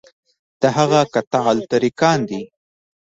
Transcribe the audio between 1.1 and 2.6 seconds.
قطاع الطریقان دي.